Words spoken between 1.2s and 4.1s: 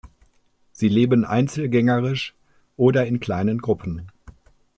einzelgängerisch oder in kleinen Gruppen.